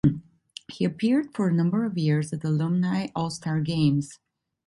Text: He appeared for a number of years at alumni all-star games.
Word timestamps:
He 0.67 0.83
appeared 0.83 1.31
for 1.35 1.47
a 1.47 1.53
number 1.53 1.85
of 1.85 1.95
years 1.95 2.33
at 2.33 2.43
alumni 2.43 3.09
all-star 3.15 3.59
games. 3.59 4.17